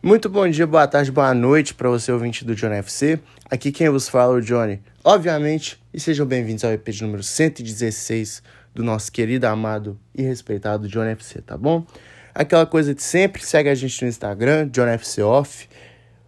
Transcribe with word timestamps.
Muito 0.00 0.28
bom 0.28 0.48
dia, 0.48 0.64
boa 0.64 0.86
tarde, 0.86 1.10
boa 1.10 1.34
noite 1.34 1.74
para 1.74 1.90
você 1.90 2.12
ouvinte 2.12 2.44
do 2.44 2.54
Johnny 2.54 2.76
FC. 2.76 3.18
Aqui 3.50 3.72
quem 3.72 3.88
vos 3.88 4.08
fala 4.08 4.36
é 4.36 4.38
o 4.38 4.40
Johnny, 4.40 4.80
obviamente, 5.02 5.76
e 5.92 5.98
sejam 5.98 6.24
bem-vindos 6.24 6.62
ao 6.62 6.70
EP 6.70 6.88
de 6.90 7.02
número 7.02 7.20
116 7.20 8.40
do 8.72 8.84
nosso 8.84 9.10
querido, 9.10 9.48
amado 9.48 9.98
e 10.14 10.22
respeitado 10.22 10.86
Johnny 10.86 11.10
FC, 11.10 11.42
tá 11.42 11.58
bom? 11.58 11.84
Aquela 12.32 12.64
coisa 12.64 12.94
de 12.94 13.02
sempre, 13.02 13.44
segue 13.44 13.68
a 13.68 13.74
gente 13.74 14.00
no 14.00 14.08
Instagram, 14.08 14.68
Johnny 14.68 14.92
FC 14.92 15.20
Off. 15.20 15.68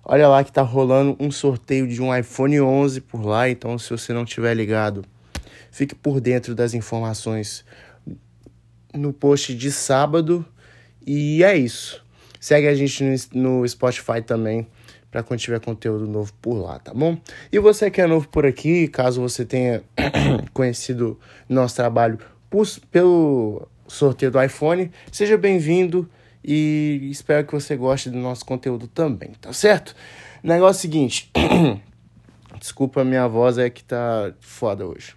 Olha 0.03 0.27
lá 0.27 0.43
que 0.43 0.51
tá 0.51 0.63
rolando 0.63 1.17
um 1.21 1.31
sorteio 1.31 1.87
de 1.87 2.03
um 2.03 2.13
iPhone 2.15 2.61
11 2.61 3.03
por 3.03 3.25
lá, 3.25 3.49
então 3.49 3.79
se 3.79 3.89
você 3.89 4.13
não 4.13 4.25
tiver 4.25 4.53
ligado, 4.53 5.05
fique 5.71 5.95
por 5.95 6.21
dentro 6.21 6.57
das 6.57 6.75
informações 6.75 7.65
no 8.93 9.13
post 9.13 9.55
de 9.55 9.71
sábado. 9.71 10.45
E 11.07 11.45
é 11.45 11.57
isso. 11.57 12.10
Segue 12.41 12.67
a 12.67 12.75
gente 12.75 13.05
no, 13.05 13.61
no 13.61 13.69
Spotify 13.69 14.23
também 14.25 14.67
para 15.11 15.23
quando 15.23 15.41
tiver 15.41 15.61
conteúdo 15.61 16.07
novo 16.07 16.33
por 16.41 16.55
lá, 16.55 16.79
tá 16.79 16.95
bom? 16.95 17.19
E 17.53 17.59
você 17.59 17.91
que 17.91 18.01
é 18.01 18.07
novo 18.07 18.29
por 18.29 18.47
aqui, 18.47 18.89
caso 18.89 19.21
você 19.21 19.45
tenha 19.45 19.83
conhecido 20.55 21.19
nosso 21.49 21.77
trabalho 21.77 22.19
por, 22.49 22.67
pelo 22.91 23.69
sorteio 23.87 24.31
do 24.31 24.43
iPhone, 24.43 24.91
seja 25.11 25.37
bem-vindo 25.37 26.09
e 26.43 27.09
espero 27.11 27.47
que 27.47 27.53
você 27.53 27.77
goste 27.77 28.09
do 28.09 28.19
nosso 28.19 28.47
conteúdo 28.47 28.87
também, 28.87 29.33
tá 29.41 29.53
certo? 29.53 29.95
Negócio 30.43 30.79
é 30.79 30.83
seguinte, 30.83 31.31
desculpa 32.59 33.05
minha 33.05 33.27
voz 33.27 33.59
é 33.59 33.69
que 33.69 33.85
tá 33.85 34.33
foda 34.41 34.87
hoje. 34.87 35.15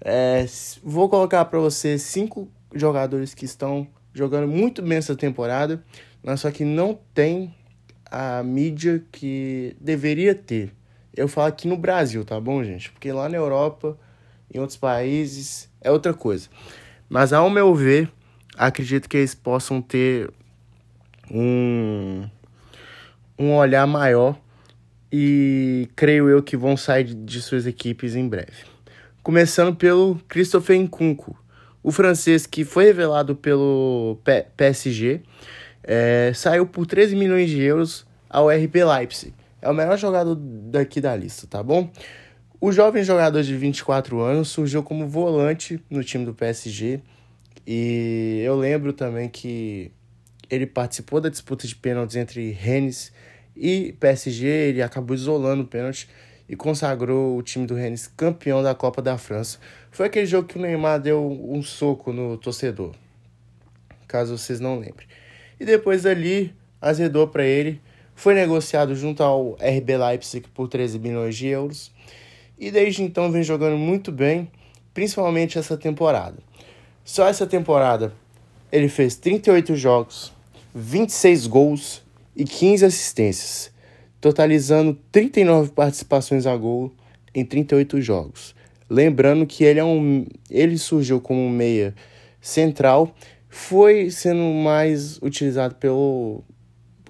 É, 0.00 0.46
vou 0.82 1.08
colocar 1.08 1.44
para 1.46 1.58
você 1.58 1.98
cinco 1.98 2.48
jogadores 2.74 3.34
que 3.34 3.44
estão 3.44 3.86
jogando 4.12 4.46
muito 4.46 4.80
bem 4.80 4.98
essa 4.98 5.16
temporada 5.16 5.82
só 6.38 6.50
que 6.50 6.64
não 6.64 6.98
tem 7.12 7.54
a 8.10 8.42
mídia 8.42 9.04
que 9.12 9.76
deveria 9.78 10.34
ter. 10.34 10.72
Eu 11.14 11.28
falo 11.28 11.48
aqui 11.48 11.68
no 11.68 11.76
Brasil, 11.76 12.24
tá 12.24 12.40
bom, 12.40 12.64
gente? 12.64 12.90
Porque 12.90 13.12
lá 13.12 13.28
na 13.28 13.36
Europa, 13.36 13.98
em 14.52 14.58
outros 14.58 14.78
países, 14.78 15.68
é 15.80 15.90
outra 15.90 16.14
coisa. 16.14 16.48
Mas 17.08 17.32
ao 17.32 17.50
meu 17.50 17.74
ver, 17.74 18.10
acredito 18.56 19.08
que 19.08 19.18
eles 19.18 19.34
possam 19.34 19.82
ter 19.82 20.30
um, 21.30 22.28
um 23.38 23.54
olhar 23.54 23.86
maior 23.86 24.38
e 25.12 25.88
creio 25.94 26.28
eu 26.28 26.42
que 26.42 26.56
vão 26.56 26.76
sair 26.76 27.04
de 27.04 27.42
suas 27.42 27.66
equipes 27.66 28.16
em 28.16 28.26
breve. 28.26 28.64
Começando 29.22 29.76
pelo 29.76 30.20
Christopher 30.28 30.80
Nkunku, 30.80 31.36
o 31.82 31.92
francês 31.92 32.46
que 32.46 32.64
foi 32.64 32.84
revelado 32.86 33.36
pelo 33.36 34.18
PSG 34.56 35.22
é, 35.84 36.32
saiu 36.34 36.66
por 36.66 36.86
13 36.86 37.14
milhões 37.14 37.50
de 37.50 37.62
euros 37.62 38.06
ao 38.28 38.48
RB 38.48 38.84
Leipzig. 38.84 39.34
É 39.60 39.68
o 39.68 39.74
melhor 39.74 39.96
jogador 39.96 40.34
daqui 40.34 41.00
da 41.00 41.14
lista, 41.14 41.46
tá 41.46 41.62
bom? 41.62 41.90
O 42.60 42.72
jovem 42.72 43.04
jogador 43.04 43.42
de 43.42 43.56
24 43.56 44.20
anos 44.20 44.48
surgiu 44.48 44.82
como 44.82 45.06
volante 45.06 45.80
no 45.90 46.02
time 46.02 46.24
do 46.24 46.34
PSG 46.34 47.00
e 47.66 48.42
eu 48.44 48.56
lembro 48.56 48.92
também 48.92 49.28
que 49.28 49.92
ele 50.50 50.66
participou 50.66 51.20
da 51.20 51.28
disputa 51.28 51.66
de 51.66 51.74
pênaltis 51.74 52.16
entre 52.16 52.50
Rennes 52.50 53.12
e 53.56 53.94
PSG, 54.00 54.46
ele 54.46 54.82
acabou 54.82 55.14
isolando 55.14 55.62
o 55.62 55.66
pênalti 55.66 56.08
e 56.48 56.56
consagrou 56.56 57.36
o 57.36 57.42
time 57.42 57.66
do 57.66 57.74
Rennes 57.74 58.06
campeão 58.06 58.62
da 58.62 58.74
Copa 58.74 59.00
da 59.00 59.16
França. 59.16 59.58
Foi 59.90 60.06
aquele 60.06 60.26
jogo 60.26 60.48
que 60.48 60.58
o 60.58 60.60
Neymar 60.60 61.00
deu 61.00 61.22
um 61.24 61.62
soco 61.62 62.12
no 62.12 62.36
torcedor, 62.36 62.94
caso 64.06 64.36
vocês 64.36 64.60
não 64.60 64.78
lembrem 64.78 65.06
e 65.58 65.64
depois 65.64 66.02
dali 66.02 66.54
azedou 66.80 67.26
para 67.28 67.44
ele. 67.44 67.80
Foi 68.14 68.34
negociado 68.34 68.94
junto 68.94 69.22
ao 69.22 69.52
RB 69.54 69.96
Leipzig 69.96 70.48
por 70.48 70.68
13 70.68 70.98
milhões 70.98 71.36
de 71.36 71.48
euros 71.48 71.92
e 72.58 72.70
desde 72.70 73.02
então 73.02 73.30
vem 73.30 73.42
jogando 73.42 73.76
muito 73.76 74.12
bem, 74.12 74.48
principalmente 74.92 75.58
essa 75.58 75.76
temporada. 75.76 76.36
Só 77.04 77.26
essa 77.26 77.46
temporada 77.46 78.12
ele 78.70 78.88
fez 78.88 79.16
38 79.16 79.76
jogos, 79.76 80.32
26 80.74 81.46
gols 81.46 82.02
e 82.34 82.44
15 82.44 82.84
assistências, 82.84 83.72
totalizando 84.20 84.98
39 85.12 85.70
participações 85.72 86.46
a 86.46 86.56
gol 86.56 86.92
em 87.34 87.44
38 87.44 88.00
jogos. 88.00 88.54
Lembrando 88.88 89.46
que 89.46 89.64
ele 89.64 89.80
é 89.80 89.84
um 89.84 90.26
ele 90.50 90.78
surgiu 90.78 91.20
como 91.20 91.40
um 91.40 91.50
meia 91.50 91.94
central 92.40 93.14
foi 93.54 94.10
sendo 94.10 94.42
mais 94.52 95.16
utilizado 95.22 95.76
pelo 95.76 96.42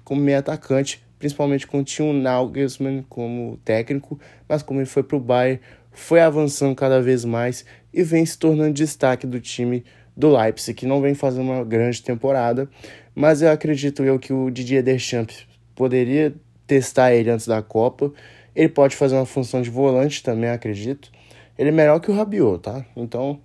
como 0.03 0.21
meio 0.21 0.37
atacante, 0.37 1.03
principalmente 1.17 1.65
quando 1.65 1.85
tinha 1.85 2.07
o 2.07 2.13
Nagelsmann 2.13 3.03
como 3.09 3.57
técnico, 3.65 4.19
mas 4.47 4.61
como 4.61 4.79
ele 4.79 4.85
foi 4.85 5.01
para 5.01 5.17
o 5.17 5.19
Bayern, 5.19 5.59
foi 5.91 6.21
avançando 6.21 6.75
cada 6.75 7.01
vez 7.01 7.25
mais 7.25 7.65
e 7.91 8.03
vem 8.03 8.23
se 8.23 8.37
tornando 8.37 8.73
destaque 8.73 9.25
do 9.25 9.41
time 9.41 9.83
do 10.15 10.29
Leipzig, 10.37 10.75
que 10.75 10.85
não 10.85 11.01
vem 11.01 11.15
fazendo 11.15 11.49
uma 11.49 11.63
grande 11.63 12.03
temporada, 12.03 12.69
mas 13.15 13.41
eu 13.41 13.49
acredito 13.49 14.03
eu 14.03 14.19
que 14.19 14.31
o 14.31 14.51
Didier 14.51 14.83
Deschamps 14.83 15.47
poderia 15.73 16.31
testar 16.67 17.11
ele 17.11 17.31
antes 17.31 17.47
da 17.47 17.63
Copa. 17.63 18.13
Ele 18.55 18.69
pode 18.69 18.95
fazer 18.95 19.15
uma 19.15 19.25
função 19.25 19.63
de 19.63 19.71
volante 19.71 20.21
também, 20.21 20.51
acredito. 20.51 21.11
Ele 21.57 21.69
é 21.69 21.71
melhor 21.71 21.99
que 21.99 22.11
o 22.11 22.13
Rabiot, 22.13 22.61
tá? 22.61 22.85
Então, 22.95 23.41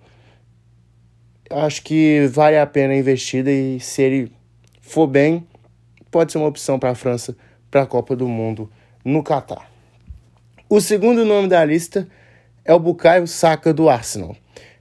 acho 1.53 1.83
que 1.83 2.27
vale 2.31 2.57
a 2.57 2.65
pena 2.65 2.93
a 2.93 2.97
investida 2.97 3.51
e 3.51 3.79
se 3.79 4.01
ele 4.01 4.31
for 4.81 5.07
bem, 5.07 5.45
pode 6.09 6.31
ser 6.31 6.37
uma 6.37 6.47
opção 6.47 6.77
para 6.77 6.91
a 6.91 6.95
França 6.95 7.35
para 7.69 7.83
a 7.83 7.85
Copa 7.85 8.15
do 8.15 8.27
Mundo 8.27 8.69
no 9.03 9.23
Catar. 9.23 9.69
O 10.69 10.79
segundo 10.79 11.25
nome 11.25 11.47
da 11.47 11.63
lista 11.63 12.07
é 12.63 12.73
o 12.73 12.79
Bukayo 12.79 13.27
Saka 13.27 13.73
do 13.73 13.89
Arsenal. 13.89 14.35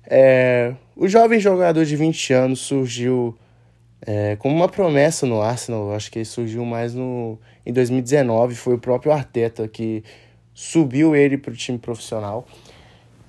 É, 0.06 0.74
o 0.96 1.08
jovem 1.08 1.38
jogador 1.38 1.84
de 1.84 1.96
20 1.96 2.32
anos 2.32 2.60
surgiu 2.60 3.36
é, 4.06 4.36
como 4.36 4.54
uma 4.54 4.68
promessa 4.68 5.26
no 5.26 5.40
Arsenal. 5.40 5.92
Acho 5.94 6.10
que 6.10 6.18
ele 6.18 6.24
surgiu 6.24 6.64
mais 6.64 6.94
no, 6.94 7.38
em 7.64 7.72
2019. 7.72 8.54
Foi 8.54 8.74
o 8.74 8.78
próprio 8.78 9.12
Arteta 9.12 9.66
que 9.68 10.02
subiu 10.52 11.14
ele 11.14 11.38
para 11.38 11.52
o 11.52 11.56
time 11.56 11.78
profissional. 11.78 12.46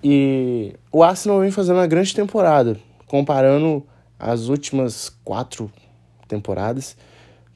E 0.03 0.73
o 0.91 1.03
Arsenal 1.03 1.39
vem 1.39 1.51
fazendo 1.51 1.77
uma 1.77 1.87
grande 1.87 2.13
temporada 2.15 2.77
comparando 3.11 3.85
as 4.17 4.47
últimas 4.47 5.09
quatro 5.21 5.69
temporadas, 6.29 6.95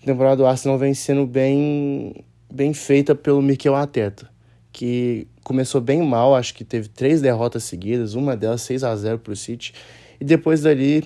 a 0.04 0.06
temporada 0.06 0.36
do 0.36 0.46
Arsenal 0.46 0.78
vem 0.78 0.94
sendo 0.94 1.26
bem, 1.26 2.26
bem 2.52 2.74
feita 2.74 3.16
pelo 3.16 3.42
Mikel 3.42 3.74
Arteta, 3.74 4.30
que 4.74 5.30
começou 5.46 5.80
bem 5.80 6.02
mal, 6.02 6.36
acho 6.36 6.54
que 6.54 6.66
teve 6.66 6.90
três 6.90 7.22
derrotas 7.22 7.64
seguidas, 7.64 8.16
uma 8.16 8.36
delas 8.36 8.64
6 8.64 8.84
a 8.84 8.94
0 8.98 9.20
para 9.20 9.32
o 9.32 9.36
City, 9.38 9.74
e 10.20 10.26
depois 10.26 10.64
dali 10.64 11.06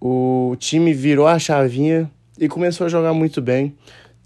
o 0.00 0.56
time 0.58 0.94
virou 0.94 1.26
a 1.26 1.38
chavinha 1.38 2.10
e 2.38 2.48
começou 2.48 2.86
a 2.86 2.88
jogar 2.88 3.12
muito 3.12 3.42
bem. 3.42 3.76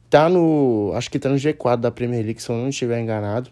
Tá 0.09 0.29
no, 0.29 0.93
acho 0.95 1.11
que 1.11 1.19
tá 1.19 1.29
no 1.29 1.35
G4 1.35 1.79
da 1.79 1.91
Premier 1.91 2.25
League, 2.25 2.41
se 2.41 2.51
eu 2.51 2.57
não 2.57 2.69
estiver 2.69 3.01
enganado, 3.01 3.51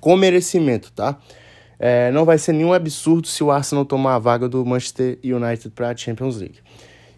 com 0.00 0.16
merecimento, 0.16 0.90
tá? 0.90 1.16
É, 1.78 2.10
não 2.10 2.24
vai 2.24 2.38
ser 2.38 2.52
nenhum 2.52 2.72
absurdo 2.72 3.28
se 3.28 3.42
o 3.44 3.50
Arsenal 3.50 3.84
tomar 3.84 4.16
a 4.16 4.18
vaga 4.18 4.48
do 4.48 4.64
Manchester 4.66 5.18
United 5.22 5.70
para 5.70 5.90
a 5.90 5.96
Champions 5.96 6.36
League. 6.36 6.58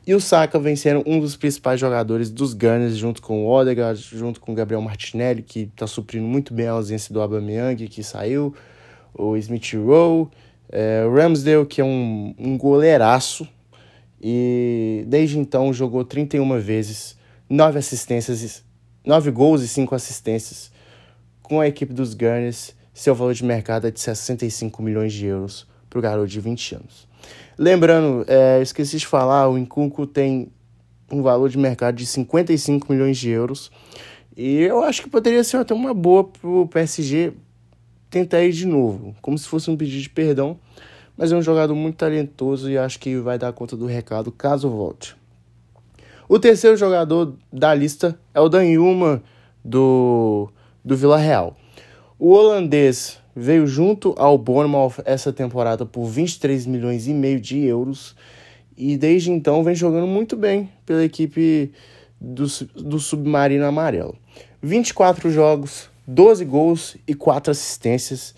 E 0.07 0.15
o 0.15 0.21
Saka 0.21 0.59
vem 0.59 0.77
sendo 0.77 1.03
um 1.07 1.21
dos 1.21 1.37
principais 1.37 1.79
jogadores 1.79 2.31
dos 2.31 2.53
Gunners, 2.53 2.97
junto 2.97 3.23
com 3.23 3.45
o 3.45 3.49
Odegaard, 3.49 4.01
junto 4.01 4.41
com 4.41 4.53
o 4.53 4.55
Gabriel 4.55 4.81
Martinelli, 4.81 5.43
que 5.43 5.61
está 5.61 5.87
suprindo 5.87 6.27
muito 6.27 6.53
bem 6.53 6.67
a 6.67 6.73
ausência 6.73 7.13
do 7.13 7.21
Aubameyang, 7.21 7.87
que 7.87 8.03
saiu, 8.03 8.55
o 9.15 9.37
Smith 9.37 9.73
Rowe, 9.75 10.29
é, 10.71 11.05
o 11.07 11.15
Ramsdale, 11.15 11.67
que 11.67 11.81
é 11.81 11.85
um, 11.85 12.35
um 12.39 12.59
goleiraço, 12.59 13.47
e 14.21 15.05
desde 15.07 15.39
então 15.39 15.73
jogou 15.73 16.05
31 16.05 16.59
vezes, 16.59 17.17
9 17.49 17.79
assistências, 17.79 18.65
9 19.05 19.31
gols 19.31 19.63
e 19.63 19.69
5 19.69 19.95
assistências 19.95 20.71
com 21.43 21.61
a 21.61 21.67
equipe 21.67 21.93
dos 21.93 22.15
Gunners, 22.15 22.75
seu 23.01 23.15
valor 23.15 23.33
de 23.33 23.43
mercado 23.43 23.87
é 23.87 23.91
de 23.91 23.99
65 23.99 24.83
milhões 24.83 25.15
de 25.15 25.25
euros 25.25 25.67
para 25.89 25.99
o 25.99 26.03
garoto 26.03 26.29
de 26.29 26.39
20 26.39 26.75
anos. 26.75 27.09
Lembrando, 27.57 28.27
é, 28.29 28.61
esqueci 28.61 28.99
de 28.99 29.07
falar, 29.07 29.49
o 29.49 29.57
Incunco 29.57 30.07
tem 30.07 30.53
um 31.11 31.23
valor 31.23 31.49
de 31.49 31.57
mercado 31.57 31.97
de 31.97 32.05
55 32.05 32.93
milhões 32.93 33.17
de 33.17 33.31
euros. 33.31 33.71
E 34.37 34.61
eu 34.61 34.83
acho 34.83 35.01
que 35.01 35.09
poderia 35.09 35.43
ser 35.43 35.57
até 35.57 35.73
uma 35.73 35.95
boa 35.95 36.25
para 36.25 36.47
o 36.47 36.69
PSG 36.69 37.33
tentar 38.11 38.43
ir 38.43 38.53
de 38.53 38.67
novo, 38.67 39.17
como 39.23 39.39
se 39.39 39.49
fosse 39.49 39.71
um 39.71 39.79
pedido 39.79 40.03
de 40.03 40.11
perdão. 40.11 40.59
Mas 41.17 41.33
é 41.33 41.37
um 41.37 41.43
jogador 41.43 41.75
muito 41.75 41.97
talentoso 41.97 42.71
e 42.71 42.77
acho 42.77 43.01
que 43.01 43.17
vai 43.17 43.39
dar 43.39 43.51
conta 43.55 43.79
do 43.79 43.87
recado 43.87 44.31
caso 44.31 44.69
volte. 44.69 45.17
O 46.29 46.39
terceiro 46.39 46.77
jogador 46.77 47.35
da 47.51 47.75
lista 47.75 48.21
é 48.35 48.41
o 48.41 48.49
Dan 48.51 48.65
Yuma 48.65 49.23
do, 49.65 50.51
do 50.85 50.95
Vila 50.95 51.17
Real. 51.17 51.57
O 52.23 52.33
holandês 52.33 53.19
veio 53.35 53.67
junto 53.67 54.15
ao 54.19 54.37
Bournemouth 54.37 54.97
essa 55.07 55.33
temporada 55.33 55.87
por 55.87 56.05
23 56.05 56.67
milhões 56.67 57.09
e 57.09 57.15
meio 57.15 57.41
de 57.41 57.65
euros 57.65 58.15
e 58.77 58.95
desde 58.99 59.31
então 59.31 59.65
vem 59.65 59.75
jogando 59.75 60.07
muito 60.07 60.37
bem 60.37 60.69
pela 60.85 61.03
equipe 61.03 61.73
do, 62.21 62.45
do 62.75 63.01
Submarino 63.01 63.65
Amarelo. 63.65 64.15
24 64.63 65.31
jogos, 65.31 65.89
12 66.07 66.45
gols 66.45 66.95
e 67.09 67.15
4 67.15 67.53
assistências. 67.53 68.35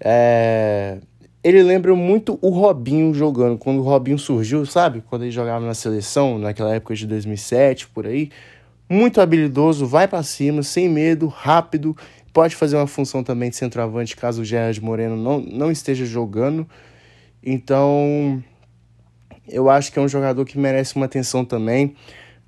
É... 0.00 0.98
Ele 1.44 1.62
lembra 1.62 1.94
muito 1.94 2.36
o 2.42 2.48
Robinho 2.48 3.14
jogando, 3.14 3.56
quando 3.56 3.78
o 3.78 3.84
Robinho 3.84 4.18
surgiu, 4.18 4.66
sabe? 4.66 5.04
Quando 5.08 5.22
ele 5.22 5.30
jogava 5.30 5.64
na 5.64 5.74
seleção, 5.74 6.36
naquela 6.36 6.74
época 6.74 6.96
de 6.96 7.06
2007, 7.06 7.86
por 7.86 8.08
aí. 8.08 8.28
Muito 8.88 9.20
habilidoso, 9.20 9.86
vai 9.86 10.08
para 10.08 10.20
cima, 10.24 10.64
sem 10.64 10.88
medo, 10.88 11.28
rápido. 11.28 11.96
Pode 12.32 12.54
fazer 12.54 12.76
uma 12.76 12.86
função 12.86 13.24
também 13.24 13.50
de 13.50 13.56
centroavante 13.56 14.16
caso 14.16 14.42
o 14.42 14.44
Gerard 14.44 14.80
Moreno 14.80 15.16
não, 15.16 15.40
não 15.40 15.70
esteja 15.70 16.04
jogando. 16.04 16.68
Então, 17.42 18.42
eu 19.48 19.68
acho 19.68 19.92
que 19.92 19.98
é 19.98 20.02
um 20.02 20.08
jogador 20.08 20.44
que 20.44 20.58
merece 20.58 20.94
uma 20.96 21.06
atenção 21.06 21.44
também. 21.44 21.94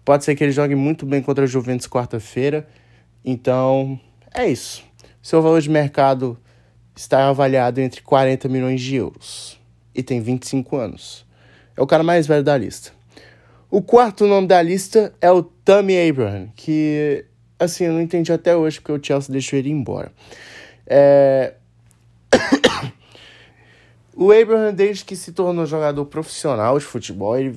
Pode 0.05 0.25
ser 0.25 0.35
que 0.35 0.45
ele 0.45 0.53
jogue 0.53 0.75
muito 0.75 1.05
bem 1.07 1.23
contra 1.23 1.45
a 1.45 1.47
Juventus 1.47 1.87
quarta-feira. 1.87 2.67
Então, 3.25 3.99
é 4.35 4.47
isso. 4.47 4.85
Seu 5.21 5.41
valor 5.41 5.61
de 5.61 5.71
mercado 5.71 6.39
está 6.97 7.29
avaliado 7.29 7.81
entre 7.81 8.03
40 8.03 8.49
milhões 8.49 8.81
de 8.81 8.97
euros 8.97 9.59
e 9.95 10.03
tem 10.03 10.21
25 10.21 10.77
anos. 10.77 11.25
É 11.77 11.83
o 11.83 11.87
cara 11.87 12.03
mais 12.03 12.27
velho 12.27 12.43
da 12.43 12.57
lista. 12.57 12.93
O 13.71 13.81
quarto 13.81 14.27
nome 14.27 14.47
da 14.47 14.61
lista 14.61 15.15
é 15.21 15.31
o 15.31 15.43
Tammy 15.43 15.97
Abraham, 16.09 16.49
que, 16.55 17.25
assim, 17.65 17.85
eu 17.85 17.93
não 17.93 18.01
entendi 18.01 18.33
até 18.33 18.57
hoje 18.57 18.81
porque 18.81 18.93
o 18.93 19.05
Chelsea 19.05 19.33
deixou 19.33 19.59
ele 19.59 19.71
embora. 19.71 20.13
É... 20.87 21.55
o 24.15 24.31
Abraham, 24.33 24.75
desde 24.75 25.05
que 25.05 25.17
se 25.17 25.33
tornou 25.33 25.67
jogador 25.67 26.05
profissional 26.07 26.79
de 26.79 26.85
futebol, 26.85 27.39
ele 27.39 27.57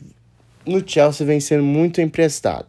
no 0.66 0.88
Chelsea 0.88 1.26
vem 1.26 1.40
sendo 1.40 1.64
muito 1.64 2.02
emprestado. 2.02 2.68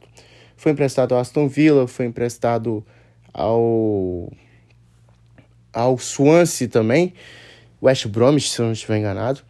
Foi 0.56 0.72
emprestado 0.72 1.14
ao 1.14 1.20
Aston 1.20 1.48
Villa, 1.48 1.86
foi 1.86 2.06
emprestado 2.06 2.84
ao 3.32 4.32
ao 5.72 5.98
Swansea 5.98 6.66
também, 6.68 7.12
West 7.82 8.06
Bromwich, 8.06 8.48
se 8.48 8.58
eu 8.60 8.64
não 8.64 8.72
estiver 8.72 8.96
enganado. 8.96 9.42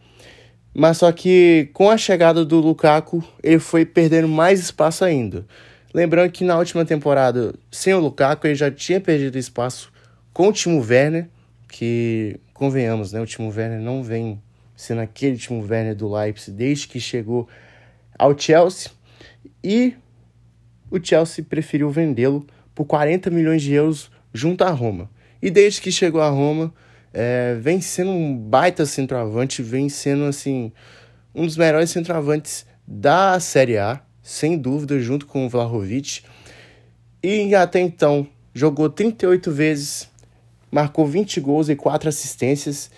Mas 0.73 0.97
só 0.97 1.09
que 1.11 1.69
com 1.73 1.89
a 1.89 1.97
chegada 1.97 2.43
do 2.43 2.59
Lukaku, 2.59 3.23
ele 3.41 3.59
foi 3.59 3.85
perdendo 3.85 4.27
mais 4.27 4.59
espaço 4.59 5.05
ainda. 5.05 5.45
Lembrando 5.93 6.31
que 6.31 6.43
na 6.43 6.57
última 6.57 6.83
temporada, 6.85 7.53
sem 7.71 7.93
o 7.93 7.99
Lukaku, 7.99 8.47
ele 8.47 8.55
já 8.55 8.69
tinha 8.69 8.99
perdido 8.99 9.37
espaço 9.37 9.91
com 10.33 10.49
o 10.49 10.53
Timo 10.53 10.79
Werner, 10.79 11.29
que, 11.67 12.39
convenhamos, 12.53 13.11
né, 13.11 13.21
o 13.21 13.25
Timo 13.25 13.49
Werner 13.49 13.79
não 13.79 14.03
vem 14.03 14.41
sendo 14.75 15.01
aquele 15.01 15.37
Timo 15.37 15.61
Werner 15.61 15.95
do 15.95 16.11
Leipzig 16.11 16.55
desde 16.55 16.87
que 16.87 16.99
chegou 16.99 17.47
ao 18.17 18.37
Chelsea. 18.37 18.91
E 19.63 19.95
o 20.89 21.03
Chelsea 21.03 21.43
preferiu 21.43 21.89
vendê-lo 21.89 22.45
por 22.73 22.85
40 22.85 23.29
milhões 23.29 23.61
de 23.61 23.73
euros 23.73 24.11
junto 24.33 24.63
à 24.63 24.69
Roma. 24.69 25.09
E 25.41 25.49
desde 25.49 25.81
que 25.81 25.91
chegou 25.91 26.21
a 26.21 26.29
Roma, 26.29 26.73
é, 27.13 27.55
vem 27.59 27.81
sendo 27.81 28.11
um 28.11 28.37
baita 28.37 28.85
centroavante, 28.85 29.61
vem 29.61 29.89
sendo 29.89 30.25
assim 30.25 30.71
um 31.33 31.45
dos 31.45 31.57
melhores 31.57 31.89
centroavantes 31.89 32.65
da 32.87 33.39
Série 33.39 33.77
A, 33.77 34.01
sem 34.27 34.57
dúvida, 34.57 34.99
junto 34.99 35.25
com 35.25 35.45
o 35.45 35.49
Vlahovic. 35.49 36.21
E 37.23 37.55
até 37.55 37.79
então 37.79 38.27
jogou 38.53 38.89
38 38.89 39.49
vezes, 39.49 40.09
marcou 40.69 41.05
20 41.05 41.39
gols 41.39 41.69
e 41.69 41.77
4 41.77 42.09
assistências, 42.09 42.91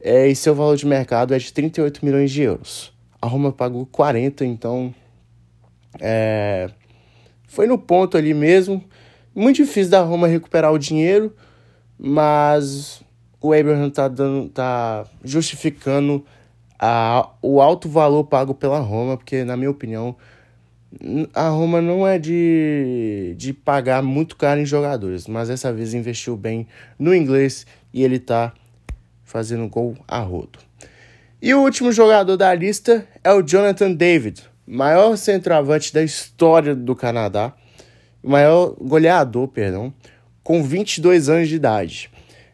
é, 0.00 0.26
e 0.26 0.34
seu 0.34 0.54
valor 0.54 0.76
de 0.76 0.86
mercado 0.86 1.34
é 1.34 1.38
de 1.38 1.52
38 1.52 2.02
milhões 2.02 2.30
de 2.30 2.40
euros. 2.40 2.94
A 3.20 3.26
Roma 3.26 3.52
pagou 3.52 3.84
40, 3.84 4.46
então 4.46 4.94
é, 6.00 6.70
foi 7.46 7.66
no 7.66 7.76
ponto 7.76 8.16
ali 8.16 8.32
mesmo. 8.32 8.82
Muito 9.34 9.56
difícil 9.56 9.90
da 9.90 10.00
Roma 10.00 10.26
recuperar 10.26 10.72
o 10.72 10.78
dinheiro, 10.78 11.36
mas 11.98 13.02
o 13.38 13.52
Abraham 13.52 13.90
tá, 13.90 14.08
dando, 14.08 14.48
tá 14.48 15.04
justificando 15.22 16.24
a, 16.78 17.28
o 17.42 17.60
alto 17.60 17.86
valor 17.86 18.24
pago 18.24 18.54
pela 18.54 18.78
Roma, 18.78 19.18
porque, 19.18 19.44
na 19.44 19.58
minha 19.58 19.70
opinião, 19.70 20.16
a 21.34 21.48
Roma 21.48 21.80
não 21.80 22.06
é 22.06 22.18
de, 22.18 23.34
de 23.36 23.52
pagar 23.52 24.02
muito 24.02 24.36
caro 24.36 24.60
em 24.60 24.66
jogadores, 24.66 25.26
mas 25.26 25.48
dessa 25.48 25.72
vez 25.72 25.94
investiu 25.94 26.36
bem 26.36 26.66
no 26.98 27.14
inglês 27.14 27.66
e 27.92 28.02
ele 28.02 28.18
tá 28.18 28.52
fazendo 29.22 29.68
gol 29.68 29.96
a 30.08 30.18
rodo. 30.18 30.58
E 31.40 31.54
o 31.54 31.62
último 31.62 31.92
jogador 31.92 32.36
da 32.36 32.52
lista 32.54 33.06
é 33.22 33.32
o 33.32 33.42
Jonathan 33.42 33.92
David, 33.92 34.42
maior 34.66 35.16
centroavante 35.16 35.94
da 35.94 36.02
história 36.02 36.74
do 36.74 36.94
Canadá, 36.94 37.54
maior 38.22 38.74
goleador, 38.78 39.48
perdão, 39.48 39.94
com 40.42 40.62
22 40.62 41.28
anos 41.28 41.48
de 41.48 41.54
idade. 41.54 42.10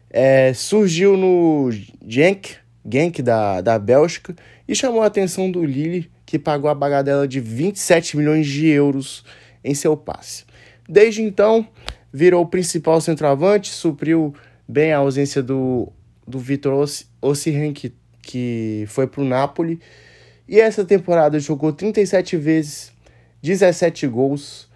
É, 0.09 0.53
surgiu 0.53 1.17
no 1.17 1.69
Genk, 2.07 2.55
Genk 2.89 3.21
da, 3.21 3.59
da 3.59 3.77
Bélgica 3.77 4.35
e 4.67 4.75
chamou 4.75 5.01
a 5.01 5.07
atenção 5.07 5.51
do 5.51 5.65
Lille, 5.65 6.09
que 6.27 6.37
pagou 6.37 6.69
a 6.69 6.75
bagadela 6.75 7.25
de 7.25 7.39
27 7.39 8.17
milhões 8.17 8.45
de 8.45 8.67
euros 8.67 9.23
em 9.63 9.73
seu 9.73 9.95
passe. 9.95 10.43
Desde 10.87 11.23
então, 11.23 11.65
virou 12.11 12.43
o 12.43 12.47
principal 12.47 12.99
centroavante, 12.99 13.69
supriu 13.69 14.35
bem 14.67 14.91
a 14.91 14.97
ausência 14.97 15.41
do, 15.41 15.91
do 16.27 16.37
Vitor 16.37 16.85
Ossihen, 17.21 17.71
que, 17.71 17.95
que 18.21 18.83
foi 18.89 19.07
para 19.07 19.21
o 19.21 19.25
Napoli, 19.25 19.79
e 20.45 20.59
essa 20.59 20.83
temporada 20.83 21.39
jogou 21.39 21.71
37 21.71 22.35
vezes, 22.35 22.91
17 23.41 24.05
gols 24.07 24.69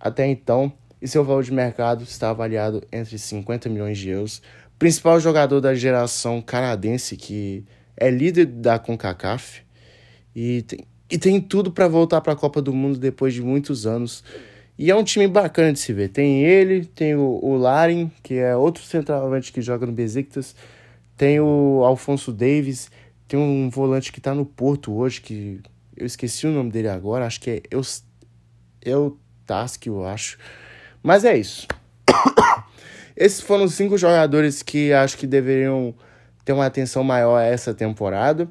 até 0.00 0.26
então, 0.26 0.72
e 1.00 1.06
seu 1.06 1.24
valor 1.24 1.44
de 1.44 1.52
mercado 1.52 2.02
está 2.02 2.30
avaliado 2.30 2.82
entre 2.90 3.16
50 3.16 3.68
milhões 3.68 3.96
de 3.96 4.08
euros. 4.08 4.42
Principal 4.76 5.20
jogador 5.20 5.60
da 5.60 5.72
geração 5.72 6.42
canadense, 6.42 7.16
que 7.16 7.64
é 7.96 8.10
líder 8.10 8.46
da 8.46 8.78
CONCACAF 8.78 9.62
e 10.34 10.62
tem, 10.62 10.80
e 11.10 11.18
tem 11.18 11.40
tudo 11.40 11.70
para 11.70 11.88
voltar 11.88 12.20
para 12.20 12.32
a 12.32 12.36
Copa 12.36 12.60
do 12.60 12.72
Mundo 12.72 12.98
depois 12.98 13.34
de 13.34 13.42
muitos 13.42 13.86
anos. 13.86 14.24
E 14.78 14.90
é 14.90 14.94
um 14.94 15.04
time 15.04 15.26
bacana 15.26 15.72
de 15.72 15.78
se 15.78 15.92
ver. 15.92 16.10
Tem 16.10 16.42
ele, 16.44 16.84
tem 16.84 17.14
o, 17.14 17.40
o 17.42 18.10
que 18.22 18.34
é 18.34 18.54
outro 18.54 18.82
centroavante 18.82 19.52
que 19.52 19.62
joga 19.62 19.86
no 19.86 19.92
Besiktas, 19.92 20.54
tem 21.16 21.40
o 21.40 21.82
Alfonso 21.84 22.30
Davis 22.32 22.90
tem 23.28 23.38
um 23.38 23.68
volante 23.68 24.12
que 24.12 24.20
tá 24.20 24.34
no 24.34 24.46
Porto 24.46 24.94
hoje, 24.94 25.20
que 25.20 25.60
eu 25.96 26.06
esqueci 26.06 26.46
o 26.46 26.52
nome 26.52 26.70
dele 26.70 26.88
agora, 26.88 27.26
acho 27.26 27.40
que 27.40 27.50
é 27.50 27.62
Eu, 27.70 27.82
Eutask, 28.84 29.84
eu 29.86 30.06
acho. 30.06 30.38
Mas 31.02 31.24
é 31.24 31.36
isso. 31.36 31.66
Esses 33.16 33.40
foram 33.40 33.64
os 33.64 33.74
cinco 33.74 33.98
jogadores 33.98 34.62
que 34.62 34.92
acho 34.92 35.16
que 35.16 35.26
deveriam 35.26 35.94
ter 36.44 36.52
uma 36.52 36.66
atenção 36.66 37.02
maior 37.02 37.40
essa 37.40 37.74
temporada. 37.74 38.48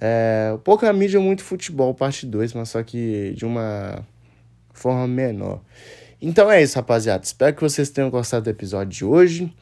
É, 0.00 0.56
pouca 0.62 0.92
mídia, 0.92 1.18
muito 1.20 1.42
futebol, 1.42 1.92
parte 1.94 2.26
2, 2.26 2.52
mas 2.54 2.68
só 2.70 2.82
que 2.82 3.32
de 3.36 3.44
uma 3.44 4.06
forma 4.72 5.06
menor. 5.06 5.60
Então 6.20 6.50
é 6.50 6.62
isso, 6.62 6.76
rapaziada. 6.76 7.24
Espero 7.24 7.54
que 7.54 7.62
vocês 7.62 7.90
tenham 7.90 8.10
gostado 8.10 8.44
do 8.44 8.50
episódio 8.50 8.88
de 8.88 9.04
hoje. 9.04 9.52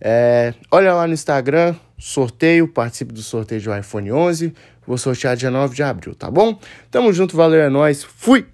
É, 0.00 0.54
olha 0.70 0.92
lá 0.94 1.06
no 1.06 1.14
Instagram, 1.14 1.74
sorteio, 1.98 2.68
participe 2.68 3.12
do 3.12 3.22
sorteio 3.22 3.62
do 3.62 3.76
iPhone 3.76 4.12
11. 4.12 4.54
Vou 4.86 4.98
sortear 4.98 5.36
dia 5.36 5.50
9 5.50 5.74
de 5.74 5.82
abril, 5.82 6.14
tá 6.14 6.30
bom? 6.30 6.58
Tamo 6.90 7.12
junto, 7.12 7.36
valeu, 7.36 7.60
é 7.60 7.68
nóis. 7.68 8.04
Fui! 8.04 8.53